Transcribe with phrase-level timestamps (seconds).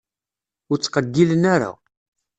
[0.71, 1.71] Ur ttqeyyilen ara.